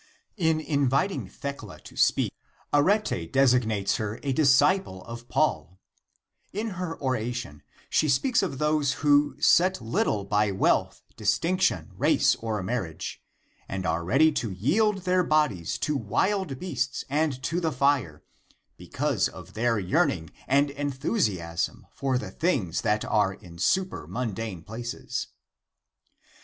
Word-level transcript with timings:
In 0.37 0.59
inviting 0.59 1.27
Thecla 1.27 1.79
to 1.81 1.95
speak, 1.95 2.33
Arete 2.73 3.31
designates 3.31 3.97
her 3.97 4.19
a 4.23 4.33
disciple 4.33 5.03
of 5.03 5.29
Paul: 5.29 5.79
in 6.51 6.69
her 6.71 6.99
oration 6.99 7.61
she 7.87 8.09
speaks 8.09 8.41
of 8.41 8.57
those 8.57 8.93
who" 9.05 9.35
set 9.39 9.79
little 9.79 10.23
by 10.25 10.49
wealth, 10.49 11.03
distinction, 11.15 11.91
race 11.95 12.33
or 12.37 12.63
marriage, 12.63 13.21
and 13.69 13.85
are 13.85 14.03
ready 14.03 14.31
to 14.31 14.49
yield 14.49 15.03
their 15.03 15.23
bodies 15.23 15.77
to 15.77 15.95
wild 15.95 16.57
beasts 16.57 17.05
and 17.07 17.39
to 17.43 17.59
the 17.61 17.71
fire, 17.71 18.23
because 18.77 19.29
of 19.29 19.53
their 19.53 19.77
yearning 19.77 20.31
and 20.47 20.71
enthusiasm 20.71 21.85
for 21.91 22.17
the 22.17 22.31
things 22.31 22.81
that 22.81 23.05
are 23.05 23.35
in 23.35 23.57
supermundane 23.57 24.65
places." 24.65 25.27